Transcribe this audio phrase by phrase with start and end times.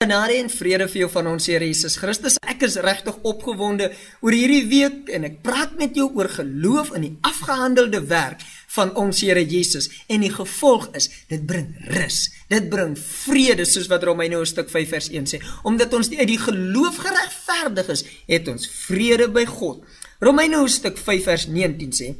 [0.00, 2.38] Genade en vrede vir jou van ons Here Jesus Christus.
[2.48, 3.90] Ek is regtig opgewonde
[4.24, 8.40] oor hierdie week en ek praat met jou oor geloof in die afgehandelde werk
[8.72, 12.22] van ons Here Jesus en die gevolg is dit bring rus.
[12.48, 15.44] Dit bring vrede soos wat Romeine hoofstuk 5 vers 1 sê.
[15.68, 19.84] Omdat ons uit die geloof geregverdig is, het ons vrede by God.
[20.24, 22.14] Romeine hoofstuk 5 vers 19 sê: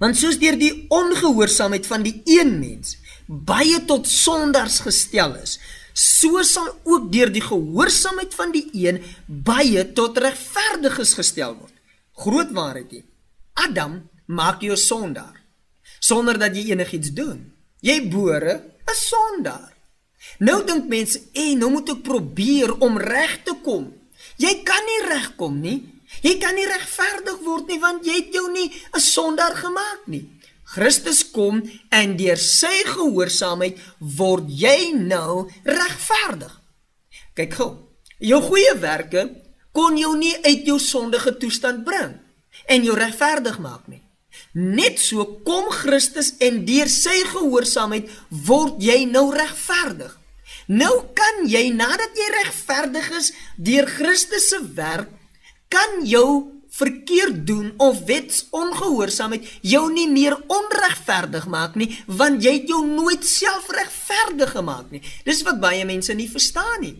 [0.00, 2.96] Want soos deur die ongehoorsaamheid van die een mens
[3.28, 5.58] baie tot sondaars gestel is,
[5.98, 11.74] so sal ook deur die gehoorsaamheid van die een baie tot regverdiges gestel word.
[12.14, 13.06] Groot waarheid hier.
[13.58, 15.34] Adam maak jou sondaar
[15.98, 17.40] sonder dat jy enigiets doen.
[17.80, 18.54] Jy bore
[18.86, 19.74] 'n sondaar.
[20.38, 23.92] Nou dink mense, "Ey, nou moet ek probeer om reg te kom."
[24.36, 26.00] Jy kan nie regkom nie.
[26.22, 30.28] Jy kan nie regverdig word nie want jy het jou nie 'n sondaar gemaak nie.
[30.68, 31.62] Christus kom
[31.94, 33.78] en deur sy gehoorsaamheid
[34.18, 36.52] word jy nou regverdig.
[37.38, 37.70] Kyk gou.
[38.18, 39.28] Jou goeie werke
[39.72, 42.18] kon jou nie uit jou sondige toestand bring
[42.68, 44.02] en jou regverdig maak nie.
[44.58, 48.10] Net so kom Christus en deur sy gehoorsaamheid
[48.48, 50.12] word jy nou regverdig.
[50.68, 55.08] Nou kan jy nadat jy regverdig is deur Christus se werk,
[55.72, 62.72] kan jou verkeerd doen of wetsongehoorsaamheid jou nie meer onregverdig maak nie want jy het
[62.72, 65.02] jou nooit self regverdig gemaak nie.
[65.26, 66.96] Dis wat baie mense nie verstaan nie.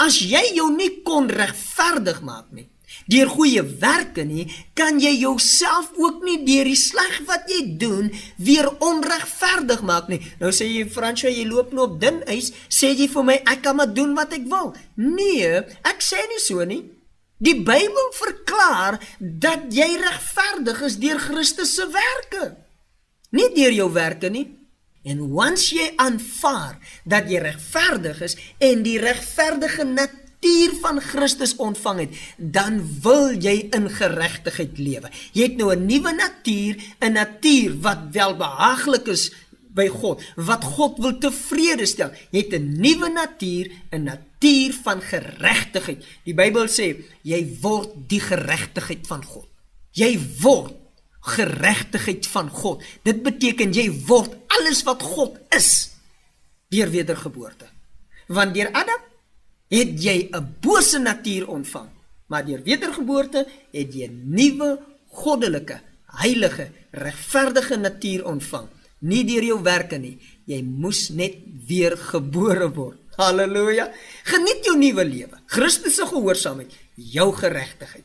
[0.00, 2.68] As jy jou nie kon regverdig maak nie
[3.10, 4.46] deur goeie werke nie
[4.78, 10.20] kan jy jouself ook nie deur die sleg wat jy doen weer onregverdig maak nie.
[10.40, 13.62] Nou sê jy Fransjo jy loop nou op dun ys sê jy vir my ek
[13.66, 14.74] kan maar doen wat ek wil.
[14.96, 16.82] Nee ek sê nie so nie
[17.36, 22.54] Die Bybel verklaar dat jy regverdig is deur Christus se werke.
[23.36, 24.46] Nie deur jou werke nie.
[25.06, 32.06] En once jy aanvaar dat jy regverdig is en die regverdige natuur van Christus ontvang
[32.06, 35.12] het, dan wil jy in geregtigheid lewe.
[35.36, 39.32] Jy het nou 'n nuwe natuur, 'n natuur wat welbehaaglik is
[39.76, 42.14] by God, wat God wil tevrede stel.
[42.32, 46.04] Jy het 'n nuwe natuur, 'n natuur van geregtigheid.
[46.24, 49.48] Die Bybel sê jy word die geregtigheid van God.
[49.92, 50.74] Jy word
[51.20, 52.82] geregtigheid van God.
[53.02, 55.90] Dit beteken jy word alles wat God is
[56.68, 57.66] deur wedergeboorte.
[58.28, 59.00] Want deur Adam
[59.68, 61.88] het jy 'n bose natuur ontvang,
[62.26, 64.78] maar deur wedergeboorte het jy 'n nuwe
[65.08, 68.68] goddelike, heilige, regverdige natuur ontvang
[69.00, 70.16] nie deur jou werke nie.
[70.46, 73.00] Jy moes net weer gebore word.
[73.16, 73.88] Halleluja.
[74.28, 75.40] Geniet jou nuwe lewe.
[75.48, 78.04] Christus se gehoorsaamheid, jou geregtigheid.